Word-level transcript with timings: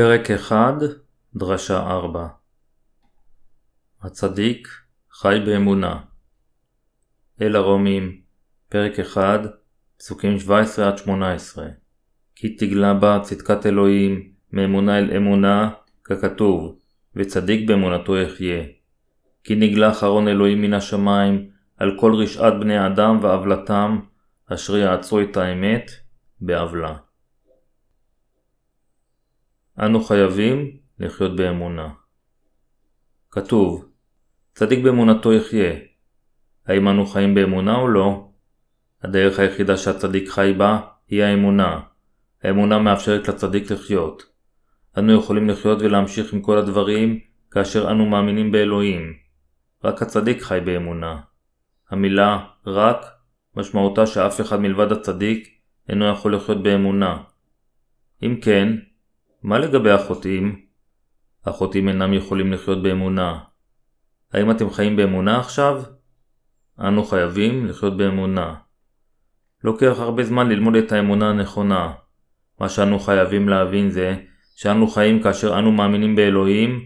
פרק 0.00 0.30
1, 0.30 0.74
דרשה 1.36 1.78
4 1.78 2.26
הצדיק 4.02 4.68
חי 5.12 5.38
באמונה 5.46 6.00
אל 7.42 7.56
הרומים, 7.56 8.20
פרק 8.68 9.00
1, 9.00 9.40
פסוקים 9.98 10.36
17-18 11.06 11.10
כי 12.34 12.56
תגלה 12.56 12.94
בה 12.94 13.18
צדקת 13.22 13.66
אלוהים, 13.66 14.32
מאמונה 14.52 14.98
אל 14.98 15.16
אמונה, 15.16 15.70
ככתוב, 16.04 16.78
וצדיק 17.16 17.68
באמונתו 17.68 18.16
יחיה. 18.16 18.62
כי 19.44 19.54
נגלה 19.54 19.94
חרון 19.94 20.28
אלוהים 20.28 20.62
מן 20.62 20.74
השמיים, 20.74 21.50
על 21.76 21.96
כל 22.00 22.14
רשעת 22.14 22.52
בני 22.60 22.86
אדם 22.86 23.18
ועוולתם, 23.22 24.00
אשר 24.46 24.76
יעצרו 24.76 25.20
את 25.20 25.36
האמת 25.36 25.90
בעוולה. 26.40 26.96
אנו 29.80 30.04
חייבים 30.04 30.76
לחיות 30.98 31.36
באמונה. 31.36 31.88
כתוב, 33.30 33.88
צדיק 34.54 34.84
באמונתו 34.84 35.32
יחיה. 35.32 35.72
האם 36.66 36.88
אנו 36.88 37.06
חיים 37.06 37.34
באמונה 37.34 37.76
או 37.76 37.88
לא? 37.88 38.28
הדרך 39.02 39.38
היחידה 39.38 39.76
שהצדיק 39.76 40.28
חי 40.28 40.54
בה 40.58 40.80
היא 41.08 41.22
האמונה. 41.22 41.80
האמונה 42.42 42.78
מאפשרת 42.78 43.28
לצדיק 43.28 43.70
לחיות. 43.70 44.22
אנו 44.98 45.12
יכולים 45.12 45.48
לחיות 45.48 45.82
ולהמשיך 45.82 46.32
עם 46.32 46.40
כל 46.40 46.58
הדברים 46.58 47.20
כאשר 47.50 47.90
אנו 47.90 48.06
מאמינים 48.06 48.52
באלוהים. 48.52 49.12
רק 49.84 50.02
הצדיק 50.02 50.42
חי 50.42 50.60
באמונה. 50.64 51.20
המילה 51.90 52.46
רק 52.66 53.06
משמעותה 53.56 54.06
שאף 54.06 54.40
אחד 54.40 54.60
מלבד 54.60 54.92
הצדיק 54.92 55.48
אינו 55.88 56.08
יכול 56.08 56.34
לחיות 56.34 56.62
באמונה. 56.62 57.22
אם 58.22 58.40
כן, 58.42 58.76
מה 59.42 59.58
לגבי 59.58 59.90
החוטאים? 59.90 60.60
החוטאים 61.46 61.88
אינם 61.88 62.12
יכולים 62.12 62.52
לחיות 62.52 62.82
באמונה. 62.82 63.38
האם 64.32 64.50
אתם 64.50 64.70
חיים 64.70 64.96
באמונה 64.96 65.40
עכשיו? 65.40 65.82
אנו 66.80 67.04
חייבים 67.04 67.66
לחיות 67.66 67.96
באמונה. 67.96 68.54
לוקח 69.64 69.96
הרבה 69.98 70.24
זמן 70.24 70.48
ללמוד 70.48 70.74
את 70.74 70.92
האמונה 70.92 71.30
הנכונה. 71.30 71.92
מה 72.60 72.68
שאנו 72.68 72.98
חייבים 72.98 73.48
להבין 73.48 73.90
זה 73.90 74.16
שאנו 74.56 74.88
חיים 74.88 75.22
כאשר 75.22 75.58
אנו 75.58 75.72
מאמינים 75.72 76.16
באלוהים, 76.16 76.80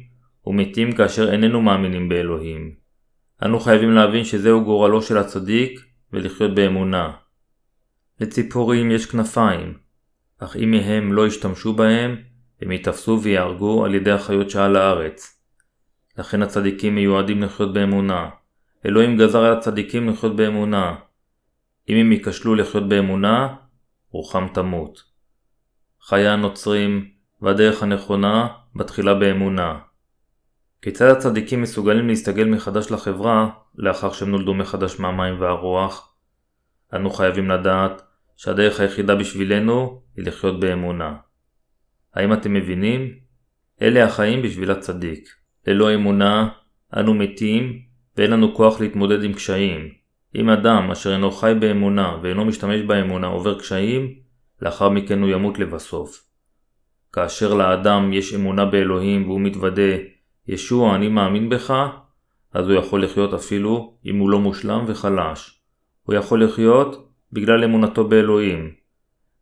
ומתים 0.47 0.93
כאשר 0.93 1.33
איננו 1.33 1.63
מאמינים 1.63 2.09
באלוהים. 2.09 2.75
אנו 3.43 3.61
חייבים 3.61 3.91
להבין 3.91 4.25
שזהו 4.25 4.65
גורלו 4.65 5.03
של 5.03 5.19
הצדיק, 5.19 5.81
ולחיות 6.13 6.55
באמונה. 6.55 7.13
לציפורים 8.21 8.91
יש 8.91 9.07
כנפיים, 9.07 9.79
אך 10.39 10.57
אם 10.57 10.71
מהם 10.71 11.13
לא 11.13 11.27
ישתמשו 11.27 11.73
בהם, 11.73 12.17
הם 12.63 12.73
ייתפסו 12.73 13.21
ויהרגו 13.23 13.85
על 13.85 13.95
ידי 13.95 14.11
החיות 14.11 14.51
שעל 14.51 14.77
הארץ. 14.77 15.41
לכן 16.19 16.43
הצדיקים 16.43 16.95
מיועדים 16.95 17.43
לחיות 17.43 17.75
באמונה. 17.75 18.31
אלוהים 18.87 19.19
גזר 19.19 19.45
על 19.45 19.53
הצדיקים 19.53 20.09
לחיות 20.09 20.37
באמונה. 20.37 20.95
אם 21.89 21.97
הם 21.97 22.13
ייכשלו 22.13 22.55
לחיות 22.55 22.89
באמונה, 22.89 23.57
רוחם 24.11 24.47
תמות. 24.55 25.03
חיי 26.03 26.29
הנוצרים 26.29 27.11
והדרך 27.43 27.83
הנכונה 27.83 28.49
מתחילה 28.75 29.15
באמונה. 29.15 29.79
כיצד 30.83 31.09
הצדיקים 31.09 31.63
מסוגלים 31.63 32.09
להסתגל 32.09 32.49
מחדש 32.49 32.91
לחברה 32.91 33.49
לאחר 33.75 34.13
שהם 34.13 34.31
נולדו 34.31 34.55
מחדש 34.55 35.01
מהמים 35.01 35.41
והרוח? 35.41 36.15
אנו 36.95 37.11
חייבים 37.11 37.51
לדעת 37.51 38.03
שהדרך 38.37 38.81
היחידה 38.81 39.15
בשבילנו 39.15 40.03
היא 40.17 40.27
לחיות 40.27 40.61
באמונה. 40.61 41.17
האם 42.15 42.33
אתם 42.33 42.55
מבינים? 42.55 43.15
אלה 43.83 44.05
החיים 44.05 44.43
בשביל 44.43 44.71
הצדיק. 44.71 45.29
ללא 45.67 45.95
אמונה, 45.95 46.49
אנו 46.97 47.15
מתים 47.15 47.79
ואין 48.17 48.31
לנו 48.31 48.55
כוח 48.55 48.81
להתמודד 48.81 49.25
עם 49.25 49.33
קשיים. 49.33 49.89
אם 50.35 50.51
אדם 50.51 50.91
אשר 50.91 51.13
אינו 51.13 51.31
חי 51.31 51.53
באמונה 51.61 52.19
ואינו 52.23 52.45
משתמש 52.45 52.81
באמונה 52.81 53.27
עובר 53.27 53.59
קשיים, 53.59 54.15
לאחר 54.63 54.89
מכן 54.89 55.23
הוא 55.23 55.31
ימות 55.31 55.59
לבסוף. 55.59 56.25
כאשר 57.13 57.55
לאדם 57.55 58.13
יש 58.13 58.35
אמונה 58.35 58.65
באלוהים 58.65 59.29
והוא 59.29 59.41
מתוודה, 59.41 59.93
ישוע 60.49 60.97
אני 60.97 61.09
מאמין 61.09 61.49
בך, 61.49 61.75
אז 62.53 62.69
הוא 62.69 62.79
יכול 62.79 63.05
לחיות 63.05 63.35
אפילו 63.35 63.97
אם 64.07 64.19
הוא 64.19 64.31
לא 64.31 64.41
מושלם 64.41 64.85
וחלש. 64.87 65.61
הוא 66.03 66.15
יכול 66.15 66.45
לחיות 66.45 67.11
בגלל 67.33 67.65
אמונתו 67.65 68.09
באלוהים. 68.09 68.71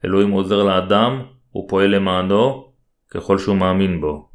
אלוהים 0.05 0.31
עוזר 0.31 0.63
לאדם 0.63 1.23
הוא 1.53 1.69
פועל 1.69 1.97
למענו 1.97 2.73
ככל 3.11 3.39
שהוא 3.39 3.57
מאמין 3.57 4.01
בו. 4.01 4.29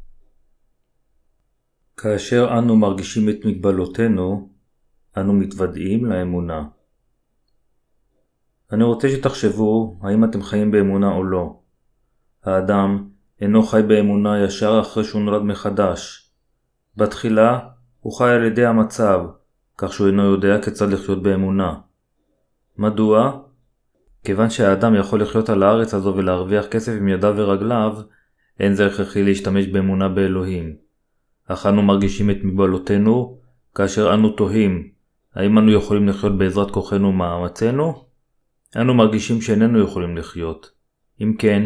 כאשר 1.96 2.58
אנו 2.58 2.76
מרגישים 2.76 3.28
את 3.28 3.44
מגבלותינו, 3.44 4.48
אנו 5.16 5.32
מתוודעים 5.32 6.04
לאמונה. 6.04 6.64
אני 8.72 8.84
רוצה 8.84 9.08
שתחשבו 9.08 9.98
האם 10.02 10.24
אתם 10.24 10.42
חיים 10.42 10.70
באמונה 10.70 11.12
או 11.12 11.24
לא. 11.24 11.60
האדם 12.44 13.08
אינו 13.40 13.62
חי 13.62 13.82
באמונה 13.88 14.44
ישר 14.44 14.80
אחרי 14.80 15.04
שהוא 15.04 15.22
נולד 15.22 15.42
מחדש. 15.42 16.30
בתחילה 16.96 17.58
הוא 18.00 18.18
חי 18.18 18.30
על 18.30 18.44
ידי 18.44 18.66
המצב, 18.66 19.20
כך 19.78 19.92
שהוא 19.92 20.06
אינו 20.06 20.22
יודע 20.22 20.62
כיצד 20.62 20.88
לחיות 20.88 21.22
באמונה. 21.22 21.74
מדוע? 22.76 23.40
כיוון 24.24 24.50
שהאדם 24.50 24.94
יכול 24.94 25.22
לחיות 25.22 25.48
על 25.48 25.62
הארץ 25.62 25.94
הזו 25.94 26.14
ולהרוויח 26.16 26.66
כסף 26.66 26.92
עם 26.98 27.08
ידיו 27.08 27.34
ורגליו, 27.36 27.96
אין 28.60 28.74
זה 28.74 28.86
הכרחי 28.86 29.22
להשתמש 29.22 29.66
באמונה 29.66 30.08
באלוהים. 30.08 30.76
אך 31.46 31.66
אנו 31.66 31.82
מרגישים 31.82 32.30
את 32.30 32.36
מגבלותינו, 32.42 33.38
כאשר 33.74 34.14
אנו 34.14 34.30
תוהים, 34.30 34.88
האם 35.34 35.58
אנו 35.58 35.72
יכולים 35.72 36.08
לחיות 36.08 36.38
בעזרת 36.38 36.70
כוחנו 36.70 37.08
ומאמצינו? 37.08 38.04
אנו 38.76 38.94
מרגישים 38.94 39.40
שאיננו 39.40 39.80
יכולים 39.80 40.16
לחיות. 40.16 40.70
אם 41.20 41.34
כן, 41.38 41.64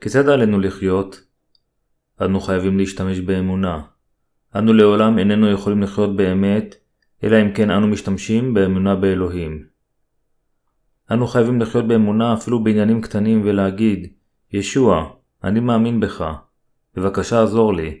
כיצד 0.00 0.28
עלינו 0.28 0.60
לחיות? 0.60 1.20
אנו 2.22 2.40
חייבים 2.40 2.78
להשתמש 2.78 3.20
באמונה. 3.20 3.82
אנו 4.56 4.72
לעולם 4.72 5.18
איננו 5.18 5.50
יכולים 5.50 5.82
לחיות 5.82 6.16
באמת, 6.16 6.74
אלא 7.24 7.42
אם 7.42 7.52
כן 7.52 7.70
אנו 7.70 7.86
משתמשים 7.86 8.54
באמונה 8.54 8.96
באלוהים. 8.96 9.69
אנו 11.10 11.26
חייבים 11.26 11.60
לחיות 11.60 11.88
באמונה 11.88 12.34
אפילו 12.34 12.64
בעניינים 12.64 13.00
קטנים 13.00 13.42
ולהגיד, 13.44 14.12
ישוע, 14.52 15.10
אני 15.44 15.60
מאמין 15.60 16.00
בך, 16.00 16.24
בבקשה 16.96 17.42
עזור 17.42 17.74
לי. 17.74 17.98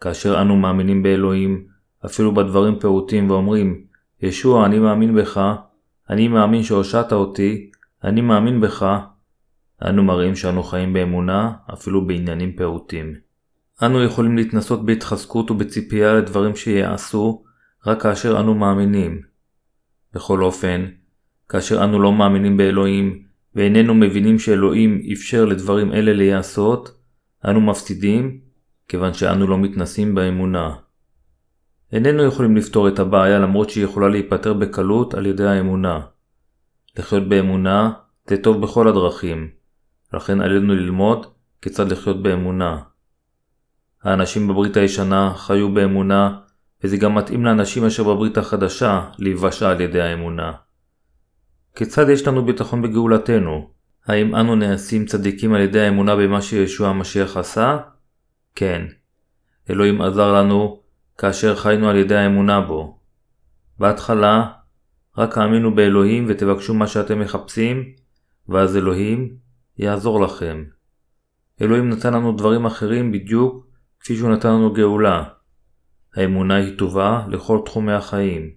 כאשר 0.00 0.40
אנו 0.40 0.56
מאמינים 0.56 1.02
באלוהים, 1.02 1.66
אפילו 2.06 2.34
בדברים 2.34 2.78
פעוטים 2.78 3.30
ואומרים, 3.30 3.84
ישוע, 4.22 4.66
אני 4.66 4.78
מאמין 4.78 5.14
בך, 5.14 5.54
אני 6.10 6.28
מאמין 6.28 6.62
שהושעת 6.62 7.12
אותי, 7.12 7.70
אני 8.04 8.20
מאמין 8.20 8.60
בך, 8.60 8.86
אנו 9.82 10.02
מראים 10.02 10.36
שאנו 10.36 10.62
חיים 10.62 10.92
באמונה, 10.92 11.52
אפילו 11.72 12.06
בעניינים 12.06 12.56
פעוטים. 12.56 13.14
אנו 13.82 14.02
יכולים 14.02 14.36
להתנסות 14.36 14.86
בהתחזקות 14.86 15.50
ובציפייה 15.50 16.14
לדברים 16.14 16.56
שיעשו, 16.56 17.44
רק 17.86 18.02
כאשר 18.02 18.40
אנו 18.40 18.54
מאמינים. 18.54 19.22
בכל 20.14 20.42
אופן, 20.42 20.86
כאשר 21.48 21.84
אנו 21.84 21.98
לא 21.98 22.12
מאמינים 22.12 22.56
באלוהים, 22.56 23.22
ואיננו 23.54 23.94
מבינים 23.94 24.38
שאלוהים 24.38 25.02
אפשר 25.12 25.44
לדברים 25.44 25.92
אלה 25.92 26.12
להיעשות, 26.12 27.00
אנו 27.44 27.60
מפסידים, 27.60 28.40
כיוון 28.88 29.14
שאנו 29.14 29.46
לא 29.46 29.58
מתנסים 29.58 30.14
באמונה. 30.14 30.74
איננו 31.92 32.22
יכולים 32.24 32.56
לפתור 32.56 32.88
את 32.88 32.98
הבעיה 32.98 33.38
למרות 33.38 33.70
שהיא 33.70 33.84
יכולה 33.84 34.08
להיפתר 34.08 34.54
בקלות 34.54 35.14
על 35.14 35.26
ידי 35.26 35.46
האמונה. 35.46 36.00
לחיות 36.98 37.28
באמונה 37.28 37.92
זה 38.26 38.36
טוב 38.36 38.62
בכל 38.62 38.88
הדרכים, 38.88 39.50
לכן 40.14 40.40
עלינו 40.40 40.74
ללמוד 40.74 41.26
כיצד 41.62 41.92
לחיות 41.92 42.22
באמונה. 42.22 42.78
האנשים 44.02 44.48
בברית 44.48 44.76
הישנה 44.76 45.34
חיו 45.36 45.74
באמונה, 45.74 46.38
וזה 46.84 46.96
גם 46.96 47.14
מתאים 47.14 47.44
לאנשים 47.44 47.84
אשר 47.84 48.02
בברית 48.02 48.38
החדשה 48.38 49.10
להיוושע 49.18 49.70
על 49.70 49.80
ידי 49.80 50.00
האמונה. 50.00 50.52
כיצד 51.78 52.08
יש 52.08 52.26
לנו 52.26 52.44
ביטחון 52.44 52.82
בגאולתנו? 52.82 53.70
האם 54.06 54.34
אנו 54.34 54.54
נעשים 54.54 55.06
צדיקים 55.06 55.54
על 55.54 55.60
ידי 55.60 55.80
האמונה 55.80 56.16
במה 56.16 56.42
שישוע 56.42 56.88
המשיח 56.88 57.36
עשה? 57.36 57.78
כן. 58.54 58.86
אלוהים 59.70 60.02
עזר 60.02 60.32
לנו 60.32 60.82
כאשר 61.18 61.56
חיינו 61.56 61.88
על 61.88 61.96
ידי 61.96 62.16
האמונה 62.16 62.60
בו. 62.60 62.98
בהתחלה, 63.78 64.46
רק 65.18 65.38
האמינו 65.38 65.74
באלוהים 65.74 66.26
ותבקשו 66.28 66.74
מה 66.74 66.86
שאתם 66.86 67.20
מחפשים, 67.20 67.84
ואז 68.48 68.76
אלוהים 68.76 69.36
יעזור 69.78 70.20
לכם. 70.20 70.64
אלוהים 71.62 71.88
נתן 71.88 72.14
לנו 72.14 72.32
דברים 72.32 72.66
אחרים 72.66 73.12
בדיוק 73.12 73.66
כפי 74.00 74.16
שהוא 74.16 74.30
נתן 74.30 74.48
לנו 74.48 74.72
גאולה. 74.72 75.24
האמונה 76.16 76.54
היא 76.54 76.78
טובה 76.78 77.26
לכל 77.28 77.58
תחומי 77.64 77.92
החיים. 77.92 78.50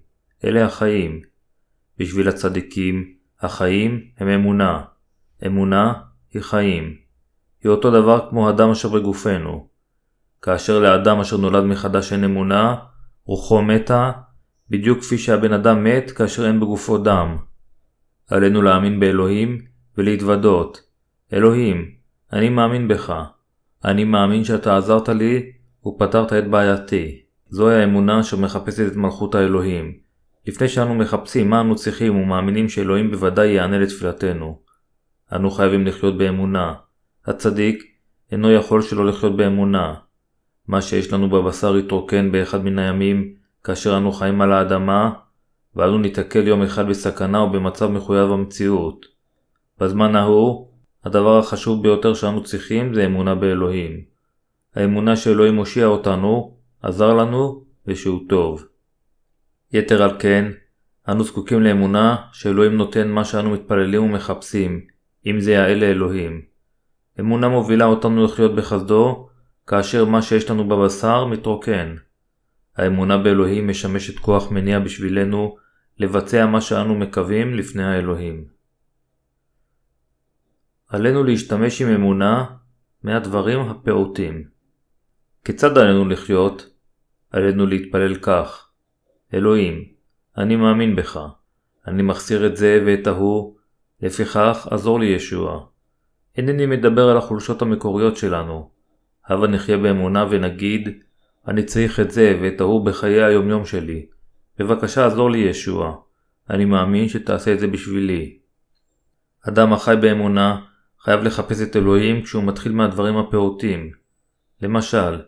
אלה 0.43 0.65
החיים. 0.65 1.30
בשביל 2.01 2.29
הצדיקים, 2.29 3.13
החיים 3.41 4.01
הם 4.17 4.27
אמונה. 4.27 4.81
אמונה 5.45 5.93
היא 6.33 6.41
חיים. 6.41 6.95
היא 7.63 7.69
אותו 7.69 7.91
דבר 7.91 8.29
כמו 8.29 8.49
הדם 8.49 8.69
אשר 8.69 8.89
בגופנו. 8.89 9.67
כאשר 10.41 10.79
לאדם 10.79 11.19
אשר 11.19 11.37
נולד 11.37 11.63
מחדש 11.63 12.13
אין 12.13 12.23
אמונה, 12.23 12.75
רוחו 13.25 13.61
מתה, 13.61 14.11
בדיוק 14.69 14.99
כפי 14.99 15.17
שהבן 15.17 15.53
אדם 15.53 15.83
מת 15.83 16.11
כאשר 16.11 16.47
אין 16.47 16.59
בגופו 16.59 16.97
דם. 16.97 17.37
עלינו 18.27 18.61
להאמין 18.61 18.99
באלוהים 18.99 19.57
ולהתוודות. 19.97 20.81
אלוהים, 21.33 21.91
אני 22.33 22.49
מאמין 22.49 22.87
בך. 22.87 23.13
אני 23.85 24.03
מאמין 24.03 24.43
שאתה 24.43 24.77
עזרת 24.77 25.09
לי 25.09 25.51
ופתרת 25.85 26.33
את 26.33 26.47
בעייתי. 26.47 27.21
זוהי 27.49 27.81
האמונה 27.81 28.19
אשר 28.19 28.37
מחפשת 28.37 28.91
את 28.91 28.95
מלכות 28.95 29.35
האלוהים. 29.35 30.10
לפני 30.47 30.67
שאנו 30.67 30.95
מחפשים 30.95 31.49
מה 31.49 31.61
אנו 31.61 31.75
צריכים 31.75 32.15
ומאמינים 32.15 32.69
שאלוהים 32.69 33.11
בוודאי 33.11 33.47
יענה 33.47 33.79
לתפילתנו. 33.79 34.59
אנו 35.35 35.51
חייבים 35.51 35.87
לחיות 35.87 36.17
באמונה. 36.17 36.73
הצדיק 37.25 37.83
אינו 38.31 38.51
יכול 38.51 38.81
שלא 38.81 39.05
לחיות 39.05 39.37
באמונה. 39.37 39.93
מה 40.67 40.81
שיש 40.81 41.13
לנו 41.13 41.29
בבשר 41.29 41.77
יתרוקן 41.77 42.31
באחד 42.31 42.63
מן 42.63 42.79
הימים 42.79 43.33
כאשר 43.63 43.97
אנו 43.97 44.11
חיים 44.11 44.41
על 44.41 44.51
האדמה, 44.51 45.11
ואנו 45.75 45.97
ניתקל 45.97 46.47
יום 46.47 46.61
אחד 46.61 46.89
בסכנה 46.89 47.39
או 47.39 47.51
במצב 47.51 47.91
מחויב 47.91 48.31
המציאות. 48.31 49.05
בזמן 49.79 50.15
ההוא, 50.15 50.67
הדבר 51.03 51.37
החשוב 51.37 51.83
ביותר 51.83 52.13
שאנו 52.13 52.43
צריכים 52.43 52.93
זה 52.93 53.05
אמונה 53.05 53.35
באלוהים. 53.35 54.01
האמונה 54.75 55.15
שאלוהים 55.15 55.55
הושיע 55.55 55.85
אותנו, 55.85 56.57
עזר 56.81 57.13
לנו 57.13 57.63
ושהוא 57.87 58.19
טוב. 58.29 58.65
יתר 59.73 60.03
על 60.03 60.19
כן, 60.19 60.51
אנו 61.09 61.23
זקוקים 61.23 61.61
לאמונה 61.61 62.15
שאלוהים 62.31 62.77
נותן 62.77 63.07
מה 63.07 63.25
שאנו 63.25 63.49
מתפללים 63.49 64.03
ומחפשים, 64.03 64.85
אם 65.25 65.39
זה 65.39 65.51
יאה 65.51 65.75
לאלוהים. 65.75 66.41
אמונה 67.19 67.49
מובילה 67.49 67.85
אותנו 67.85 68.23
לחיות 68.23 68.55
בחסדו, 68.55 69.29
כאשר 69.67 70.05
מה 70.05 70.21
שיש 70.21 70.49
לנו 70.49 70.67
בבשר 70.67 71.25
מתרוקן. 71.25 71.95
האמונה 72.77 73.17
באלוהים 73.17 73.67
משמשת 73.67 74.19
כוח 74.19 74.51
מניע 74.51 74.79
בשבילנו 74.79 75.57
לבצע 75.97 76.45
מה 76.45 76.61
שאנו 76.61 76.95
מקווים 76.95 77.53
לפני 77.53 77.83
האלוהים. 77.83 78.45
עלינו 80.87 81.23
להשתמש 81.23 81.81
עם 81.81 81.87
אמונה 81.87 82.45
מהדברים 83.03 83.59
הפעוטים. 83.59 84.43
כיצד 85.45 85.77
עלינו 85.77 86.09
לחיות? 86.09 86.69
עלינו 87.31 87.65
להתפלל 87.65 88.15
כך: 88.15 88.70
אלוהים, 89.33 89.85
אני 90.37 90.55
מאמין 90.55 90.95
בך. 90.95 91.19
אני 91.87 92.03
מחסיר 92.03 92.47
את 92.47 92.57
זה 92.57 92.83
ואת 92.85 93.07
ההוא, 93.07 93.55
לפיכך 94.01 94.67
עזור 94.71 94.99
לי 94.99 95.05
ישוע. 95.05 95.65
אינני 96.37 96.65
מדבר 96.65 97.09
על 97.09 97.17
החולשות 97.17 97.61
המקוריות 97.61 98.17
שלנו. 98.17 98.69
הבה 99.27 99.47
נחיה 99.47 99.77
באמונה 99.77 100.25
ונגיד, 100.29 100.89
אני 101.47 101.63
צריך 101.63 101.99
את 101.99 102.11
זה 102.11 102.39
ואת 102.41 102.61
ההוא 102.61 102.85
בחיי 102.85 103.23
היומיום 103.23 103.65
שלי. 103.65 104.05
בבקשה 104.57 105.05
עזור 105.05 105.31
לי 105.31 105.37
ישוע. 105.37 105.95
אני 106.49 106.65
מאמין 106.65 107.09
שתעשה 107.09 107.53
את 107.53 107.59
זה 107.59 107.67
בשבילי. 107.67 108.37
אדם 109.47 109.73
החי 109.73 109.95
באמונה 110.01 110.61
חייב 110.99 111.23
לחפש 111.23 111.61
את 111.61 111.75
אלוהים 111.75 112.21
כשהוא 112.21 112.43
מתחיל 112.43 112.71
מהדברים 112.71 113.17
הפעוטים. 113.17 113.91
למשל, 114.61 115.21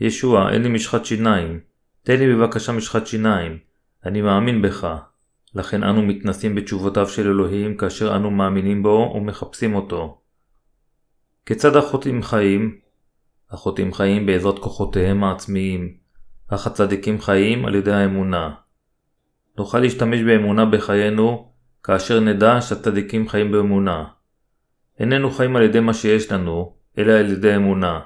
ישוע, 0.00 0.52
אין 0.52 0.62
לי 0.62 0.68
משחת 0.68 1.04
שיניים. 1.04 1.60
תן 2.04 2.18
לי 2.18 2.34
בבקשה 2.34 2.72
משחת 2.72 3.06
שיניים. 3.06 3.58
אני 4.06 4.22
מאמין 4.22 4.62
בך. 4.62 4.96
לכן 5.54 5.82
אנו 5.82 6.02
מתנסים 6.02 6.54
בתשובותיו 6.54 7.08
של 7.08 7.26
אלוהים 7.26 7.76
כאשר 7.76 8.16
אנו 8.16 8.30
מאמינים 8.30 8.82
בו 8.82 9.12
ומחפשים 9.16 9.74
אותו. 9.74 10.20
כיצד 11.46 11.76
החוטאים 11.76 12.22
חיים? 12.22 12.78
החוטאים 13.50 13.92
חיים 13.92 14.26
בעזרת 14.26 14.58
כוחותיהם 14.58 15.24
העצמיים, 15.24 15.96
אך 16.48 16.66
הצדיקים 16.66 17.20
חיים 17.20 17.64
על 17.64 17.74
ידי 17.74 17.92
האמונה. 17.92 18.54
נוכל 19.58 19.78
להשתמש 19.78 20.20
באמונה 20.20 20.64
בחיינו 20.66 21.52
כאשר 21.82 22.20
נדע 22.20 22.60
שהצדיקים 22.60 23.28
חיים 23.28 23.52
באמונה. 23.52 24.04
איננו 25.00 25.30
חיים 25.30 25.56
על 25.56 25.62
ידי 25.62 25.80
מה 25.80 25.94
שיש 25.94 26.32
לנו, 26.32 26.76
אלא 26.98 27.12
על 27.12 27.30
ידי 27.30 27.56
אמונה. 27.56 28.00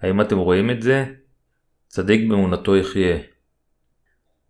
האם 0.00 0.20
אתם 0.20 0.38
רואים 0.38 0.70
את 0.70 0.82
זה? 0.82 1.04
צדיק 1.94 2.28
באמונתו 2.28 2.76
יחיה. 2.76 3.16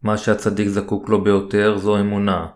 מה 0.02 0.19
שהצדיק 0.19 0.69
זקוק 0.69 1.08
לו 1.08 1.25
ביותר 1.25 1.79
זו 1.79 2.00
אמונה, 2.00 2.46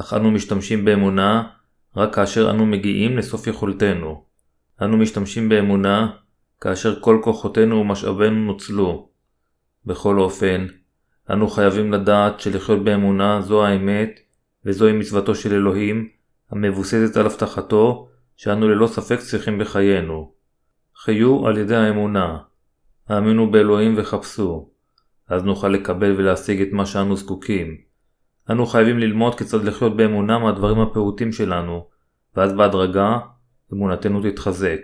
אך 0.00 0.14
אנו 0.14 0.30
משתמשים 0.30 0.84
באמונה 0.84 1.48
רק 1.96 2.14
כאשר 2.14 2.50
אנו 2.50 2.66
מגיעים 2.66 3.18
לסוף 3.18 3.46
יכולתנו. 3.46 4.24
אנו 4.82 4.96
משתמשים 4.96 5.48
באמונה 5.48 6.10
כאשר 6.60 7.00
כל 7.00 7.20
כוחותינו 7.24 7.76
ומשאבינו 7.76 8.36
נוצלו. 8.36 9.08
בכל 9.84 10.18
אופן, 10.18 10.66
אנו 11.30 11.48
חייבים 11.48 11.92
לדעת 11.92 12.40
שלחיות 12.40 12.84
באמונה 12.84 13.40
זו 13.40 13.66
האמת, 13.66 14.20
וזוהי 14.64 14.92
מצוותו 14.92 15.34
של 15.34 15.54
אלוהים, 15.54 16.08
המבוססת 16.50 17.16
על 17.16 17.26
הבטחתו, 17.26 18.08
שאנו 18.36 18.68
ללא 18.68 18.86
ספק 18.86 19.18
צריכים 19.18 19.58
בחיינו. 19.58 20.32
חיו 20.96 21.46
על 21.46 21.58
ידי 21.58 21.76
האמונה. 21.76 22.38
האמינו 23.08 23.50
באלוהים 23.50 23.94
וחפשו. 23.96 24.68
אז 25.28 25.42
נוכל 25.42 25.68
לקבל 25.68 26.14
ולהשיג 26.16 26.60
את 26.60 26.68
מה 26.72 26.86
שאנו 26.86 27.16
זקוקים. 27.16 27.76
אנו 28.50 28.66
חייבים 28.66 28.98
ללמוד 28.98 29.34
כיצד 29.38 29.64
לחיות 29.64 29.96
באמונה 29.96 30.38
מהדברים 30.38 30.80
הפעוטים 30.80 31.32
שלנו, 31.32 31.86
ואז 32.36 32.52
בהדרגה 32.52 33.18
אמונתנו 33.72 34.22
תתחזק. 34.22 34.80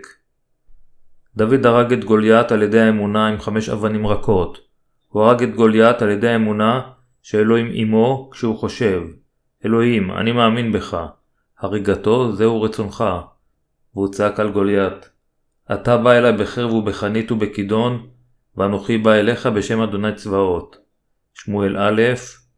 דוד 1.35 1.65
הרג 1.65 1.93
את 1.93 2.03
גוליית 2.03 2.51
על 2.51 2.61
ידי 2.61 2.79
האמונה 2.79 3.27
עם 3.27 3.39
חמש 3.39 3.69
אבנים 3.69 4.07
רכות. 4.07 4.57
הוא 5.07 5.23
הרג 5.23 5.43
את 5.43 5.55
גוליית 5.55 6.01
על 6.01 6.09
ידי 6.09 6.29
האמונה 6.29 6.81
שאלוהים 7.21 7.69
עמו 7.73 8.29
כשהוא 8.33 8.57
חושב, 8.57 9.01
אלוהים, 9.65 10.11
אני 10.11 10.31
מאמין 10.31 10.71
בך. 10.71 10.97
הריגתו 11.59 12.31
זהו 12.31 12.61
רצונך. 12.61 13.03
והוא 13.93 14.07
צעק 14.07 14.39
על 14.39 14.51
גוליית, 14.51 15.09
אתה 15.73 15.97
בא 15.97 16.11
אלי 16.11 16.37
בחרב 16.37 16.73
ובחנית 16.73 17.31
ובכידון, 17.31 18.07
ואנוכי 18.57 18.97
בא 18.97 19.13
אליך 19.13 19.45
בשם 19.45 19.81
אדוני 19.81 20.15
צבאות. 20.15 20.77
שמואל 21.33 21.77
א', 21.77 22.01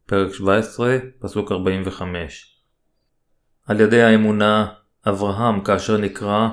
פרק 0.06 0.32
17, 0.32 0.98
פסוק 1.18 1.52
45. 1.52 2.56
על 3.66 3.80
ידי 3.80 4.02
האמונה, 4.02 4.66
אברהם, 5.08 5.60
כאשר 5.60 5.96
נקרא, 5.96 6.48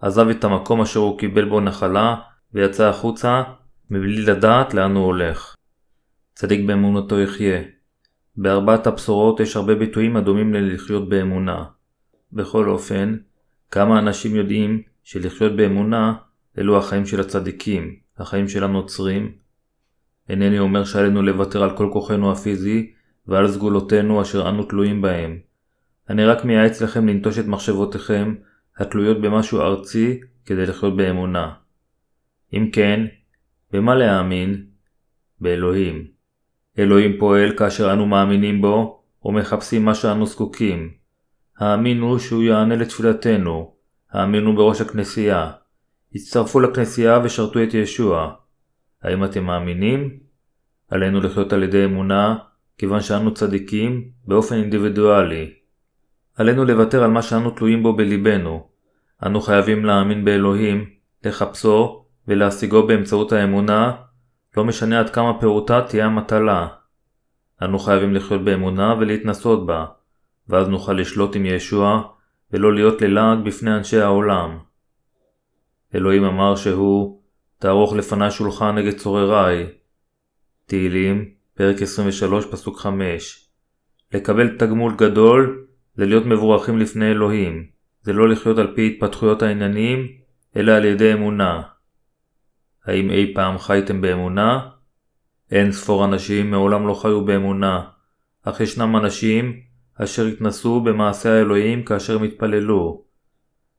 עזב 0.00 0.28
את 0.28 0.44
המקום 0.44 0.80
אשר 0.80 1.00
הוא 1.00 1.18
קיבל 1.18 1.48
בו 1.48 1.60
נחלה, 1.60 2.16
ויצא 2.54 2.88
החוצה, 2.88 3.42
מבלי 3.90 4.22
לדעת 4.22 4.74
לאן 4.74 4.94
הוא 4.94 5.04
הולך. 5.04 5.54
צדיק 6.34 6.66
באמונתו 6.66 7.20
יחיה. 7.20 7.62
בארבעת 8.36 8.86
הבשורות 8.86 9.40
יש 9.40 9.56
הרבה 9.56 9.74
ביטויים 9.74 10.16
הדומים 10.16 10.54
ללחיות 10.54 11.08
באמונה. 11.08 11.64
בכל 12.32 12.68
אופן, 12.68 13.16
כמה 13.70 13.98
אנשים 13.98 14.36
יודעים 14.36 14.82
שלחיות 15.04 15.56
באמונה 15.56 16.14
אלו 16.58 16.78
החיים 16.78 17.06
של 17.06 17.20
הצדיקים, 17.20 17.96
החיים 18.18 18.48
של 18.48 18.64
הנוצרים. 18.64 19.32
אינני 20.28 20.58
אומר 20.58 20.84
שעלינו 20.84 21.22
לוותר 21.22 21.62
על 21.62 21.76
כל 21.76 21.88
כוחנו 21.92 22.32
הפיזי 22.32 22.92
ועל 23.26 23.48
סגולותינו 23.48 24.22
אשר 24.22 24.48
אנו 24.48 24.64
תלויים 24.64 25.02
בהם. 25.02 25.38
אני 26.10 26.24
רק 26.24 26.44
מייעץ 26.44 26.82
לכם 26.82 27.08
לנטוש 27.08 27.38
את 27.38 27.46
מחשבותיכם 27.46 28.34
התלויות 28.78 29.20
במשהו 29.20 29.60
ארצי 29.60 30.20
כדי 30.46 30.66
לחיות 30.66 30.96
באמונה. 30.96 31.52
אם 32.52 32.70
כן, 32.72 33.06
במה 33.72 33.94
להאמין? 33.94 34.66
באלוהים. 35.40 36.06
אלוהים 36.78 37.18
פועל 37.18 37.56
כאשר 37.56 37.92
אנו 37.92 38.06
מאמינים 38.06 38.60
בו 38.60 39.02
ומחפשים 39.24 39.84
מה 39.84 39.94
שאנו 39.94 40.26
זקוקים. 40.26 40.90
האמינו 41.58 42.20
שהוא 42.20 42.42
יענה 42.42 42.76
לתפילתנו. 42.76 43.74
האמינו 44.12 44.56
בראש 44.56 44.80
הכנסייה. 44.80 45.52
הצטרפו 46.16 46.60
לכנסייה 46.60 47.20
ושרתו 47.24 47.62
את 47.62 47.74
ישוע. 47.74 48.32
האם 49.02 49.24
אתם 49.24 49.44
מאמינים? 49.44 50.18
עלינו 50.90 51.20
לחיות 51.20 51.52
על 51.52 51.62
ידי 51.62 51.84
אמונה, 51.84 52.36
כיוון 52.78 53.00
שאנו 53.00 53.34
צדיקים, 53.34 54.08
באופן 54.24 54.56
אינדיבידואלי. 54.56 55.52
עלינו 56.36 56.64
לוותר 56.64 57.04
על 57.04 57.10
מה 57.10 57.22
שאנו 57.22 57.50
תלויים 57.50 57.82
בו 57.82 57.96
בליבנו. 57.96 58.68
אנו 59.26 59.40
חייבים 59.40 59.84
להאמין 59.84 60.24
באלוהים, 60.24 60.84
לחפשו 61.24 62.04
ולהשיגו 62.28 62.86
באמצעות 62.86 63.32
האמונה, 63.32 63.92
לא 64.56 64.64
משנה 64.64 65.00
עד 65.00 65.10
כמה 65.10 65.40
פירוטה 65.40 65.82
תהיה 65.88 66.06
המטלה. 66.06 66.68
אנו 67.62 67.78
חייבים 67.78 68.14
לחיות 68.14 68.44
באמונה 68.44 68.94
ולהתנסות 68.98 69.66
בה, 69.66 69.84
ואז 70.48 70.68
נוכל 70.68 70.92
לשלוט 70.92 71.36
עם 71.36 71.46
ישוע, 71.46 72.02
ולא 72.52 72.74
להיות 72.74 73.02
ללעג 73.02 73.38
בפני 73.44 73.74
אנשי 73.76 74.00
העולם. 74.00 74.58
אלוהים 75.96 76.24
אמר 76.24 76.56
שהוא 76.56 77.20
תערוך 77.58 77.92
לפני 77.92 78.30
שולחן 78.30 78.74
נגד 78.74 78.98
צורריי. 78.98 79.66
תהילים, 80.66 81.24
פרק 81.54 81.82
23, 81.82 82.46
פסוק 82.46 82.78
5 82.78 83.48
לקבל 84.14 84.56
תגמול 84.56 84.94
גדול 84.96 85.66
זה 85.94 86.06
להיות 86.06 86.26
מבורכים 86.26 86.78
לפני 86.78 87.10
אלוהים, 87.10 87.66
זה 88.02 88.12
לא 88.12 88.28
לחיות 88.28 88.58
על 88.58 88.74
פי 88.74 88.86
התפתחויות 88.86 89.42
העניינים, 89.42 90.06
אלא 90.56 90.72
על 90.72 90.84
ידי 90.84 91.12
אמונה. 91.12 91.62
האם 92.84 93.10
אי 93.10 93.34
פעם 93.34 93.58
חייתם 93.58 94.00
באמונה? 94.00 94.68
אין 95.50 95.72
ספור 95.72 96.04
אנשים 96.04 96.50
מעולם 96.50 96.86
לא 96.86 96.94
חיו 96.94 97.24
באמונה, 97.24 97.82
אך 98.42 98.60
ישנם 98.60 98.96
אנשים 98.96 99.60
אשר 99.94 100.26
התנסו 100.26 100.80
במעשה 100.80 101.38
האלוהים 101.38 101.82
כאשר 101.82 102.16
הם 102.16 102.22
התפללו. 102.22 103.05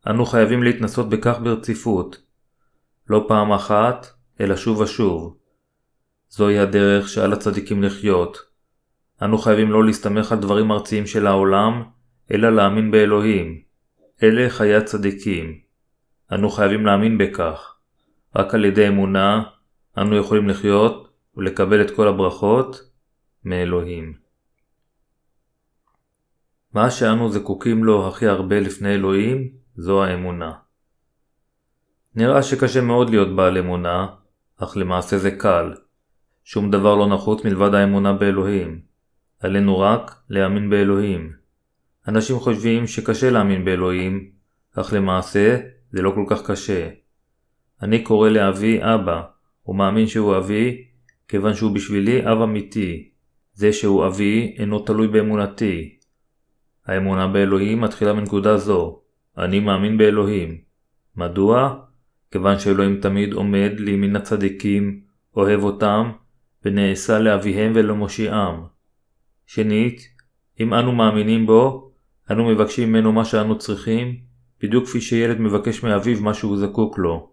אנו 0.09 0.25
חייבים 0.25 0.63
להתנסות 0.63 1.09
בכך 1.09 1.39
ברציפות. 1.43 2.21
לא 3.09 3.25
פעם 3.27 3.51
אחת, 3.51 4.07
אלא 4.41 4.55
שוב 4.55 4.79
ושוב. 4.79 5.37
זוהי 6.29 6.59
הדרך 6.59 7.09
שעל 7.09 7.33
הצדיקים 7.33 7.83
לחיות. 7.83 8.37
אנו 9.21 9.37
חייבים 9.37 9.71
לא 9.71 9.85
להסתמך 9.85 10.31
על 10.31 10.39
דברים 10.39 10.71
ארציים 10.71 11.07
של 11.07 11.27
העולם, 11.27 11.83
אלא 12.31 12.55
להאמין 12.55 12.91
באלוהים. 12.91 13.61
אלה 14.23 14.49
חיי 14.49 14.75
הצדיקים. 14.75 15.59
אנו 16.31 16.49
חייבים 16.49 16.85
להאמין 16.85 17.17
בכך. 17.17 17.75
רק 18.35 18.53
על 18.53 18.65
ידי 18.65 18.87
אמונה, 18.87 19.43
אנו 19.97 20.17
יכולים 20.17 20.49
לחיות 20.49 21.13
ולקבל 21.37 21.81
את 21.81 21.95
כל 21.95 22.07
הברכות 22.07 22.81
מאלוהים. 23.45 24.13
מה 26.73 26.91
שאנו 26.91 27.29
זקוקים 27.29 27.83
לו 27.83 28.07
הכי 28.07 28.27
הרבה 28.27 28.59
לפני 28.59 28.93
אלוהים, 28.93 29.49
זו 29.77 30.03
האמונה. 30.03 30.51
נראה 32.15 32.43
שקשה 32.43 32.81
מאוד 32.81 33.09
להיות 33.09 33.35
בעל 33.35 33.57
אמונה, 33.57 34.07
אך 34.57 34.77
למעשה 34.77 35.17
זה 35.17 35.31
קל. 35.31 35.73
שום 36.43 36.71
דבר 36.71 36.95
לא 36.95 37.07
נחוץ 37.07 37.45
מלבד 37.45 37.73
האמונה 37.73 38.13
באלוהים. 38.13 38.81
עלינו 39.39 39.79
רק 39.79 40.15
להאמין 40.29 40.69
באלוהים. 40.69 41.33
אנשים 42.07 42.39
חושבים 42.39 42.87
שקשה 42.87 43.29
להאמין 43.29 43.65
באלוהים, 43.65 44.31
אך 44.75 44.93
למעשה 44.93 45.59
זה 45.91 46.01
לא 46.01 46.11
כל 46.15 46.25
כך 46.27 46.51
קשה. 46.51 46.89
אני 47.81 48.03
קורא 48.03 48.29
לאבי 48.29 48.79
אבא, 48.81 49.21
ומאמין 49.67 50.07
שהוא 50.07 50.37
אבי, 50.37 50.87
כיוון 51.27 51.53
שהוא 51.53 51.75
בשבילי 51.75 52.31
אב 52.31 52.41
אמיתי. 52.41 53.09
זה 53.53 53.73
שהוא 53.73 54.07
אבי 54.07 54.55
אינו 54.59 54.79
תלוי 54.79 55.07
באמונתי. 55.07 55.97
האמונה 56.85 57.27
באלוהים 57.27 57.81
מתחילה 57.81 58.13
מנקודה 58.13 58.57
זו. 58.57 59.06
אני 59.37 59.59
מאמין 59.59 59.97
באלוהים. 59.97 60.57
מדוע? 61.15 61.75
כיוון 62.31 62.59
שאלוהים 62.59 62.99
תמיד 63.01 63.33
עומד 63.33 63.71
לימין 63.77 64.15
הצדיקים, 64.15 65.01
אוהב 65.35 65.63
אותם, 65.63 66.11
ונעשה 66.65 67.19
לאביהם 67.19 67.71
ולמושיעם. 67.75 68.63
שנית, 69.45 70.01
אם 70.59 70.73
אנו 70.73 70.91
מאמינים 70.91 71.45
בו, 71.45 71.91
אנו 72.31 72.45
מבקשים 72.45 72.89
ממנו 72.89 73.11
מה 73.11 73.25
שאנו 73.25 73.57
צריכים, 73.57 74.17
בדיוק 74.61 74.85
כפי 74.85 75.01
שילד 75.01 75.39
מבקש 75.39 75.83
מאביו 75.83 76.21
מה 76.21 76.33
שהוא 76.33 76.57
זקוק 76.57 76.97
לו. 76.97 77.29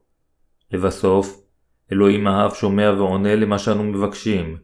לבסוף, 0.73 1.44
אלוהים 1.92 2.28
אהב 2.28 2.54
שומע 2.54 2.92
ועונה 2.96 3.37
למה 3.37 3.58
שאנו 3.58 3.84
מבקשים. 3.84 4.56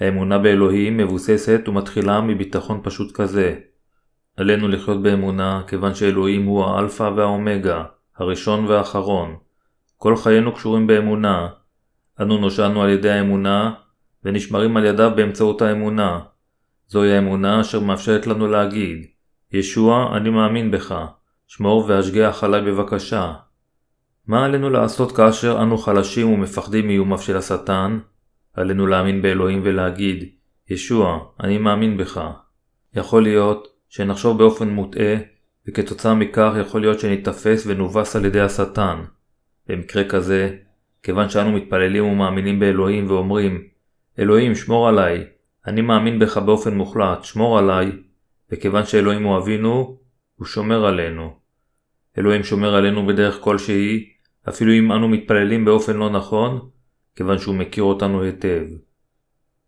האמונה 0.00 0.38
באלוהים 0.38 0.96
מבוססת 0.96 1.68
ומתחילה 1.68 2.20
מביטחון 2.20 2.80
פשוט 2.82 3.12
כזה. 3.16 3.58
עלינו 4.36 4.68
לחיות 4.68 5.02
באמונה 5.02 5.62
כיוון 5.66 5.94
שאלוהים 5.94 6.46
הוא 6.46 6.64
האלפא 6.64 7.10
והאומגה, 7.16 7.84
הראשון 8.16 8.66
והאחרון. 8.66 9.36
כל 9.96 10.16
חיינו 10.16 10.52
קשורים 10.52 10.86
באמונה. 10.86 11.48
אנו 12.20 12.38
נושענו 12.38 12.82
על 12.82 12.90
ידי 12.90 13.10
האמונה 13.10 13.72
ונשמרים 14.24 14.76
על 14.76 14.84
ידיו 14.84 15.12
באמצעות 15.16 15.62
האמונה. 15.62 16.20
זוהי 16.88 17.16
האמונה 17.16 17.60
אשר 17.60 17.80
מאפשרת 17.80 18.26
לנו 18.26 18.46
להגיד 18.46 19.06
ישוע, 19.52 20.16
אני 20.16 20.30
מאמין 20.30 20.70
בך. 20.70 21.06
שמור 21.46 21.84
והשגח 21.88 22.44
עלי 22.44 22.72
בבקשה. 22.72 23.32
מה 24.26 24.44
עלינו 24.44 24.70
לעשות 24.70 25.16
כאשר 25.16 25.62
אנו 25.62 25.78
חלשים 25.78 26.32
ומפחדים 26.32 26.86
מאיומיו 26.86 27.18
של 27.18 27.36
השטן? 27.36 27.98
עלינו 28.54 28.86
להאמין 28.86 29.22
באלוהים 29.22 29.60
ולהגיד, 29.64 30.28
ישוע, 30.70 31.18
אני 31.40 31.58
מאמין 31.58 31.96
בך. 31.96 32.20
יכול 32.94 33.22
להיות 33.22 33.68
שנחשוב 33.94 34.38
באופן 34.38 34.68
מוטעה, 34.68 35.14
וכתוצאה 35.68 36.14
מכך 36.14 36.52
יכול 36.60 36.80
להיות 36.80 37.00
שניתפס 37.00 37.66
ונובס 37.66 38.16
על 38.16 38.24
ידי 38.24 38.40
השטן. 38.40 39.02
במקרה 39.66 40.04
כזה, 40.08 40.56
כיוון 41.02 41.28
שאנו 41.28 41.52
מתפללים 41.52 42.04
ומאמינים 42.04 42.60
באלוהים 42.60 43.10
ואומרים, 43.10 43.68
אלוהים 44.18 44.54
שמור 44.54 44.88
עליי, 44.88 45.24
אני 45.66 45.80
מאמין 45.80 46.18
בך 46.18 46.36
באופן 46.36 46.74
מוחלט, 46.74 47.24
שמור 47.24 47.58
עליי, 47.58 47.92
וכיוון 48.52 48.84
שאלוהים 48.84 49.22
הוא 49.22 49.38
אבינו, 49.38 49.98
הוא 50.34 50.46
שומר 50.46 50.86
עלינו. 50.86 51.36
אלוהים 52.18 52.44
שומר 52.44 52.74
עלינו 52.74 53.06
בדרך 53.06 53.40
כלשהי, 53.40 54.08
אפילו 54.48 54.72
אם 54.72 54.92
אנו 54.92 55.08
מתפללים 55.08 55.64
באופן 55.64 55.96
לא 55.96 56.10
נכון, 56.10 56.68
כיוון 57.16 57.38
שהוא 57.38 57.54
מכיר 57.54 57.84
אותנו 57.84 58.22
היטב. 58.22 58.64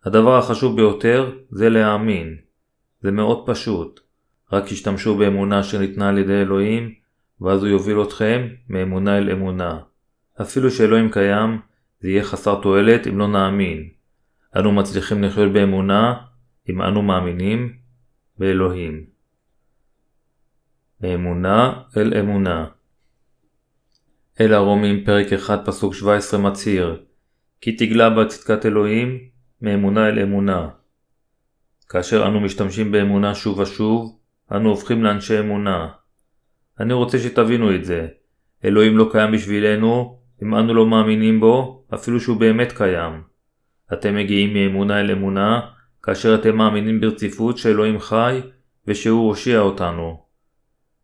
הדבר 0.04 0.38
החשוב 0.38 0.76
ביותר 0.76 1.32
זה 1.50 1.68
להאמין. 1.68 2.36
זה 3.00 3.10
מאוד 3.10 3.46
פשוט. 3.46 4.03
רק 4.52 4.64
השתמשו 4.64 5.16
באמונה 5.16 5.62
שניתנה 5.62 6.08
על 6.08 6.18
ידי 6.18 6.40
אלוהים, 6.40 6.94
ואז 7.40 7.62
הוא 7.62 7.68
יוביל 7.68 8.02
אתכם 8.02 8.48
מאמונה 8.68 9.18
אל 9.18 9.30
אמונה. 9.30 9.78
אפילו 10.42 10.70
שאלוהים 10.70 11.10
קיים, 11.10 11.60
זה 12.00 12.08
יהיה 12.08 12.24
חסר 12.24 12.60
תועלת 12.62 13.06
אם 13.06 13.18
לא 13.18 13.28
נאמין. 13.28 13.88
אנו 14.56 14.72
מצליחים 14.72 15.22
לחיות 15.22 15.52
באמונה 15.52 16.14
אם 16.68 16.82
אנו 16.82 17.02
מאמינים 17.02 17.72
באלוהים. 18.38 19.04
מאמונה 21.00 21.82
אל 21.96 22.14
אמונה 22.18 22.66
אל 24.40 24.54
הרומים 24.54 25.04
פרק 25.04 25.32
1 25.32 25.60
פסוק 25.66 25.94
17 25.94 26.40
מצהיר 26.40 27.04
כי 27.60 27.72
תגלה 27.72 28.10
בה 28.10 28.26
צדקת 28.26 28.66
אלוהים 28.66 29.18
מאמונה 29.62 30.08
אל 30.08 30.18
אמונה. 30.18 30.68
כאשר 31.88 32.26
אנו 32.26 32.40
משתמשים 32.40 32.92
באמונה 32.92 33.34
שוב 33.34 33.58
ושוב, 33.58 34.18
אנו 34.52 34.68
הופכים 34.68 35.04
לאנשי 35.04 35.40
אמונה. 35.40 35.88
אני 36.80 36.92
רוצה 36.92 37.18
שתבינו 37.18 37.74
את 37.74 37.84
זה. 37.84 38.06
אלוהים 38.64 38.98
לא 38.98 39.08
קיים 39.12 39.32
בשבילנו 39.32 40.18
אם 40.42 40.54
אנו 40.54 40.74
לא 40.74 40.86
מאמינים 40.86 41.40
בו, 41.40 41.84
אפילו 41.94 42.20
שהוא 42.20 42.36
באמת 42.36 42.72
קיים. 42.72 43.22
אתם 43.92 44.14
מגיעים 44.14 44.54
מאמונה 44.54 45.00
אל 45.00 45.10
אמונה, 45.10 45.60
כאשר 46.02 46.34
אתם 46.34 46.56
מאמינים 46.56 47.00
ברציפות 47.00 47.58
שאלוהים 47.58 48.00
חי 48.00 48.40
ושהוא 48.86 49.28
הושיע 49.28 49.60
אותנו. 49.60 50.24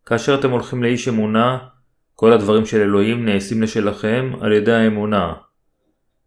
כאשר 0.06 0.34
אתם 0.34 0.50
הולכים 0.50 0.82
לאיש 0.82 1.08
אמונה, 1.08 1.58
כל 2.14 2.32
הדברים 2.32 2.66
של 2.66 2.80
אלוהים 2.80 3.24
נעשים 3.24 3.62
לשלכם 3.62 4.32
על 4.40 4.52
ידי 4.52 4.72
האמונה. 4.72 5.34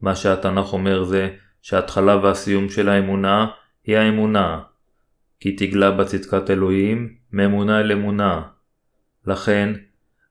מה 0.02 0.16
שהתנ"ך 0.16 0.74
אומר 0.74 1.04
זה 1.04 1.30
שההתחלה 1.62 2.18
והסיום 2.18 2.70
של 2.70 2.90
האמונה 2.90 3.48
היא 3.84 3.98
האמונה. 3.98 4.60
כי 5.44 5.52
תגלה 5.52 5.92
בצדקת 5.92 6.50
אלוהים 6.50 7.14
מאמונה 7.32 7.80
אל 7.80 7.92
אמונה. 7.92 8.42
לכן, 9.28 9.74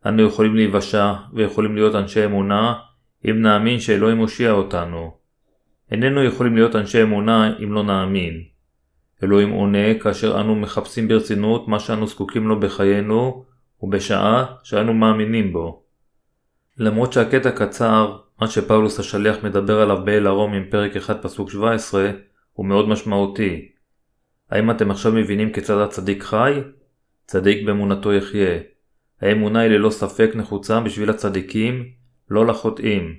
אנו 0.06 0.22
יכולים 0.22 0.56
להיוושע 0.56 1.12
ויכולים 1.32 1.74
להיות 1.74 1.94
אנשי 1.94 2.24
אמונה 2.24 2.74
אם 3.24 3.42
נאמין 3.42 3.80
שאלוהים 3.80 4.18
הושיע 4.18 4.50
אותנו. 4.50 5.14
איננו 5.90 6.24
יכולים 6.24 6.54
להיות 6.54 6.76
אנשי 6.76 7.02
אמונה 7.02 7.58
אם 7.62 7.72
לא 7.72 7.82
נאמין. 7.82 8.42
אלוהים 9.24 9.50
עונה 9.50 9.94
כאשר 10.00 10.40
אנו 10.40 10.54
מחפשים 10.54 11.08
ברצינות 11.08 11.68
מה 11.68 11.80
שאנו 11.80 12.06
זקוקים 12.06 12.48
לו 12.48 12.60
בחיינו 12.60 13.44
ובשעה 13.82 14.44
שאנו 14.62 14.94
מאמינים 14.94 15.52
בו. 15.52 15.82
למרות 16.78 17.12
שהקטע 17.12 17.50
קצר, 17.50 18.18
מה 18.40 18.46
שפאולוס 18.46 19.00
השליח 19.00 19.36
מדבר 19.44 19.80
עליו 19.80 20.04
באל 20.04 20.26
עם 20.26 20.64
פרק 20.70 20.96
1 20.96 21.22
פסוק 21.22 21.50
17, 21.50 22.10
הוא 22.52 22.66
מאוד 22.66 22.88
משמעותי. 22.88 23.71
האם 24.52 24.70
אתם 24.70 24.90
עכשיו 24.90 25.12
מבינים 25.12 25.52
כיצד 25.52 25.78
הצדיק 25.78 26.22
חי? 26.22 26.60
צדיק 27.26 27.66
באמונתו 27.66 28.12
יחיה. 28.12 28.58
האמונה 29.20 29.60
היא 29.60 29.70
ללא 29.70 29.90
ספק 29.90 30.30
נחוצה 30.34 30.80
בשביל 30.80 31.10
הצדיקים, 31.10 31.84
לא 32.30 32.46
לחוטאים. 32.46 33.14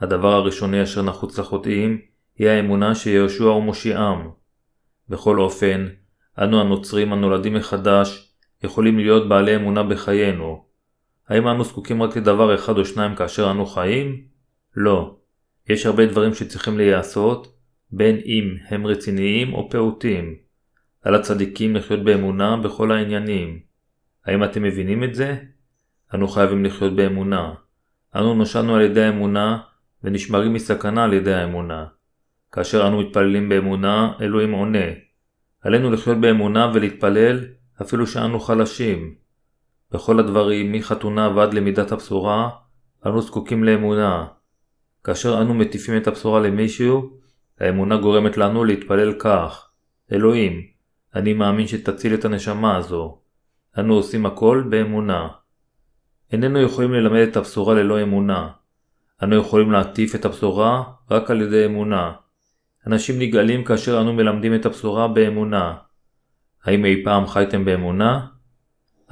הדבר 0.00 0.32
הראשוני 0.32 0.82
אשר 0.82 1.02
נחוץ 1.02 1.38
לחוטאים, 1.38 2.00
היא 2.38 2.48
האמונה 2.48 2.94
שיהושע 2.94 3.44
הוא 3.44 3.62
מושיעם. 3.62 4.30
בכל 5.08 5.40
אופן, 5.40 5.88
אנו 6.38 6.60
הנוצרים 6.60 7.12
הנולדים 7.12 7.54
מחדש, 7.54 8.34
יכולים 8.64 8.98
להיות 8.98 9.28
בעלי 9.28 9.56
אמונה 9.56 9.82
בחיינו. 9.82 10.64
האם 11.28 11.48
אנו 11.48 11.64
זקוקים 11.64 12.02
רק 12.02 12.16
לדבר 12.16 12.54
אחד 12.54 12.78
או 12.78 12.84
שניים 12.84 13.14
כאשר 13.14 13.50
אנו 13.50 13.66
חיים? 13.66 14.24
לא. 14.76 15.16
יש 15.68 15.86
הרבה 15.86 16.06
דברים 16.06 16.34
שצריכים 16.34 16.78
להיעשות, 16.78 17.61
בין 17.92 18.20
אם 18.24 18.56
הם 18.68 18.86
רציניים 18.86 19.54
או 19.54 19.70
פעוטים. 19.70 20.34
על 21.02 21.14
הצדיקים 21.14 21.76
לחיות 21.76 22.04
באמונה 22.04 22.56
בכל 22.56 22.92
העניינים. 22.92 23.60
האם 24.26 24.44
אתם 24.44 24.62
מבינים 24.62 25.04
את 25.04 25.14
זה? 25.14 25.36
אנו 26.14 26.28
חייבים 26.28 26.64
לחיות 26.64 26.96
באמונה. 26.96 27.54
אנו 28.16 28.34
נושענו 28.34 28.74
על 28.74 28.82
ידי 28.82 29.02
האמונה 29.02 29.58
ונשמרים 30.04 30.52
מסכנה 30.52 31.04
על 31.04 31.12
ידי 31.12 31.34
האמונה. 31.34 31.86
כאשר 32.52 32.86
אנו 32.86 33.00
מתפללים 33.00 33.48
באמונה, 33.48 34.12
אלוהים 34.20 34.52
עונה. 34.52 34.86
עלינו 35.60 35.90
לחיות 35.90 36.18
באמונה 36.18 36.70
ולהתפלל 36.74 37.40
אפילו 37.82 38.06
שאנו 38.06 38.40
חלשים. 38.40 39.14
בכל 39.90 40.18
הדברים, 40.18 40.72
מחתונה 40.72 41.28
ועד 41.36 41.54
למידת 41.54 41.92
הבשורה, 41.92 42.50
אנו 43.06 43.22
זקוקים 43.22 43.64
לאמונה. 43.64 44.26
כאשר 45.04 45.42
אנו 45.42 45.54
מטיפים 45.54 45.96
את 45.96 46.06
הבשורה 46.06 46.40
למישהו, 46.40 47.21
האמונה 47.62 47.96
גורמת 47.96 48.36
לנו 48.36 48.64
להתפלל 48.64 49.12
כך: 49.18 49.68
אלוהים, 50.12 50.62
אני 51.14 51.32
מאמין 51.32 51.66
שתציל 51.66 52.14
את 52.14 52.24
הנשמה 52.24 52.76
הזו. 52.76 53.18
אנו 53.78 53.94
עושים 53.94 54.26
הכל 54.26 54.64
באמונה. 54.68 55.28
איננו 56.32 56.60
יכולים 56.60 56.92
ללמד 56.92 57.20
את 57.20 57.36
הבשורה 57.36 57.74
ללא 57.74 58.02
אמונה. 58.02 58.48
אנו 59.22 59.36
יכולים 59.36 59.72
להטיף 59.72 60.14
את 60.14 60.24
הבשורה 60.24 60.82
רק 61.10 61.30
על 61.30 61.40
ידי 61.40 61.66
אמונה. 61.66 62.12
אנשים 62.86 63.18
נגאלים 63.18 63.64
כאשר 63.64 64.00
אנו 64.00 64.12
מלמדים 64.12 64.54
את 64.54 64.66
הבשורה 64.66 65.08
באמונה. 65.08 65.74
האם 66.64 66.84
אי 66.84 67.04
פעם 67.04 67.26
חייתם 67.26 67.64
באמונה? 67.64 68.26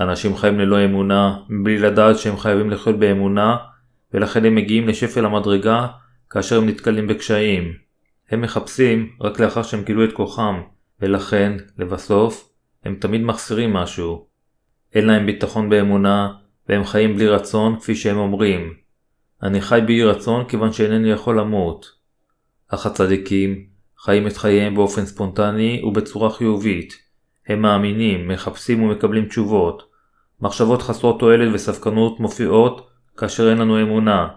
אנשים 0.01 0.37
חיים 0.37 0.59
ללא 0.59 0.85
אמונה, 0.85 1.37
מבלי 1.49 1.79
לדעת 1.79 2.19
שהם 2.19 2.37
חייבים 2.37 2.71
לחיות 2.71 2.99
באמונה, 2.99 3.57
ולכן 4.15 4.45
הם 4.45 4.55
מגיעים 4.55 4.89
לשפל 4.89 5.25
המדרגה 5.27 5.87
כאשר 6.31 6.59
הם 6.59 6.69
נתקלים 6.69 7.07
בקשיים. 7.07 7.90
הם 8.31 8.41
מחפשים 8.41 9.11
רק 9.21 9.41
לאחר 9.41 9.63
שהם 9.63 9.85
גילו 9.85 10.05
את 10.05 10.13
כוחם, 10.13 10.61
ולכן, 11.01 11.57
לבסוף, 11.79 12.51
הם 12.85 12.97
תמיד 13.01 13.23
מחסירים 13.23 13.73
משהו. 13.73 14.27
אין 14.95 15.07
להם 15.07 15.27
ביטחון 15.27 15.69
באמונה, 15.69 16.33
והם 16.69 16.85
חיים 16.85 17.15
בלי 17.15 17.29
רצון, 17.29 17.81
כפי 17.81 17.95
שהם 17.95 18.17
אומרים. 18.17 18.75
אני 19.43 19.61
חי 19.61 19.81
באי 19.87 20.05
רצון 20.05 20.49
כיוון 20.49 20.73
שאינני 20.73 21.11
יכול 21.11 21.39
למות. 21.39 21.87
אך 22.69 22.87
הצדיקים 22.87 23.67
חיים 23.99 24.27
את 24.27 24.37
חייהם 24.37 24.75
באופן 24.75 25.07
ספונטני 25.07 25.83
ובצורה 25.85 26.31
חיובית. 26.31 26.95
הם 27.47 27.63
מאמינים, 27.63 28.29
מחפשים 28.29 28.83
ומקבלים 28.83 29.29
תשובות. 29.29 29.83
מחשבות 30.41 30.83
חסרות 30.83 31.21
תועלת 31.21 31.55
וספקנות 31.55 32.21
מופיעות 32.21 32.91
כאשר 33.17 33.51
אין 33.51 33.59
לנו 33.59 33.83
אמונה, 33.83 34.29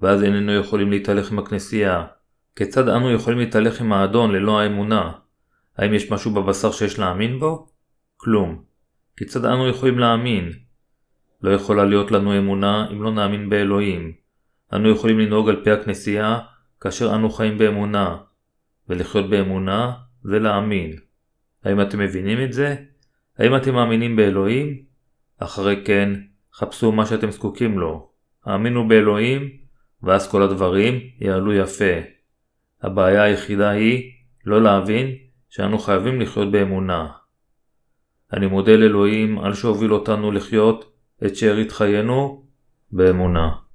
ואז 0.00 0.22
איננו 0.22 0.52
יכולים 0.52 0.90
להתהלך 0.90 1.32
עם 1.32 1.38
הכנסייה. 1.38 2.04
כיצד 2.56 2.88
אנו 2.88 3.12
יכולים 3.12 3.38
להתהלך 3.38 3.80
עם 3.80 3.92
האדון 3.92 4.32
ללא 4.32 4.60
האמונה? 4.60 5.12
האם 5.76 5.94
יש 5.94 6.10
משהו 6.10 6.30
בבשר 6.30 6.72
שיש 6.72 6.98
להאמין 6.98 7.38
בו? 7.38 7.66
כלום. 8.16 8.62
כיצד 9.16 9.44
אנו 9.44 9.68
יכולים 9.68 9.98
להאמין? 9.98 10.52
לא 11.42 11.50
יכולה 11.50 11.84
להיות 11.84 12.10
לנו 12.10 12.38
אמונה 12.38 12.86
אם 12.92 13.02
לא 13.02 13.12
נאמין 13.12 13.50
באלוהים. 13.50 14.12
אנו 14.72 14.88
יכולים 14.88 15.18
לנהוג 15.18 15.48
על 15.48 15.64
פי 15.64 15.70
הכנסייה 15.70 16.38
כאשר 16.80 17.14
אנו 17.14 17.30
חיים 17.30 17.58
באמונה, 17.58 18.16
ולחיות 18.88 19.30
באמונה 19.30 19.92
זה 20.24 20.38
להאמין. 20.38 20.96
האם 21.64 21.80
אתם 21.80 21.98
מבינים 21.98 22.44
את 22.44 22.52
זה? 22.52 22.76
האם 23.38 23.56
אתם 23.56 23.74
מאמינים 23.74 24.16
באלוהים? 24.16 24.82
אחרי 25.38 25.82
כן, 25.84 26.12
חפשו 26.54 26.92
מה 26.92 27.06
שאתם 27.06 27.30
זקוקים 27.30 27.78
לו. 27.78 28.10
האמינו 28.44 28.88
באלוהים, 28.88 29.50
ואז 30.02 30.30
כל 30.30 30.42
הדברים 30.42 31.00
יעלו 31.20 31.52
יפה. 31.52 32.15
הבעיה 32.82 33.22
היחידה 33.22 33.70
היא 33.70 34.12
לא 34.44 34.62
להבין 34.62 35.16
שאנו 35.48 35.78
חייבים 35.78 36.20
לחיות 36.20 36.50
באמונה. 36.52 37.08
אני 38.32 38.46
מודה 38.46 38.76
לאלוהים 38.76 39.38
על 39.38 39.54
שהוביל 39.54 39.92
אותנו 39.92 40.32
לחיות 40.32 40.92
את 41.26 41.36
שארית 41.36 41.72
חיינו 41.72 42.44
באמונה. 42.92 43.65